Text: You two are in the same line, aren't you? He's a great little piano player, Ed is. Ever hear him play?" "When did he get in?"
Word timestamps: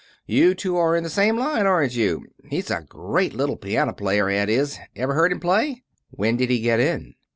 You 0.25 0.55
two 0.55 0.77
are 0.77 0.95
in 0.95 1.03
the 1.03 1.11
same 1.11 1.37
line, 1.37 1.67
aren't 1.67 1.95
you? 1.95 2.25
He's 2.49 2.71
a 2.71 2.81
great 2.81 3.35
little 3.35 3.55
piano 3.55 3.93
player, 3.93 4.31
Ed 4.31 4.49
is. 4.49 4.79
Ever 4.95 5.13
hear 5.13 5.27
him 5.27 5.39
play?" 5.39 5.83
"When 6.09 6.37
did 6.37 6.49
he 6.49 6.59
get 6.59 6.79
in?" 6.79 7.13